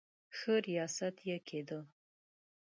ښه 0.37 0.53
ریاست 0.65 1.15
یې 1.27 1.37
کېدی. 1.47 1.79